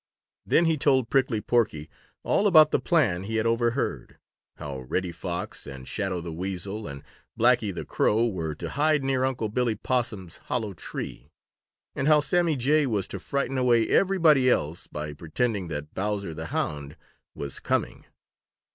Then 0.47 0.65
he 0.65 0.77
told 0.77 1.11
Prickly 1.11 1.41
Porky 1.41 1.87
all 2.23 2.47
about 2.47 2.71
the 2.71 2.79
plan 2.79 3.21
he 3.25 3.35
had 3.35 3.45
overheard, 3.45 4.17
how 4.57 4.79
Reddy 4.79 5.11
Fox 5.11 5.67
and 5.67 5.87
Shadow 5.87 6.21
the 6.21 6.33
Weasel 6.33 6.87
and 6.87 7.03
Blacky 7.37 7.71
the 7.71 7.85
Crow 7.85 8.25
were 8.25 8.55
to 8.55 8.71
hide 8.71 9.03
near 9.03 9.23
Unc' 9.23 9.53
Billy 9.53 9.75
Possum's 9.75 10.37
hollow 10.37 10.73
tree, 10.73 11.29
and 11.93 12.07
how 12.07 12.19
Sammy 12.19 12.55
Jay 12.55 12.87
was 12.87 13.07
to 13.09 13.19
frighten 13.19 13.59
away 13.59 13.87
everybody 13.89 14.49
else 14.49 14.87
by 14.87 15.13
pretending 15.13 15.67
that 15.67 15.93
Bowser 15.93 16.33
the 16.33 16.47
Hound 16.47 16.97
was 17.35 17.59
coming. 17.59 18.07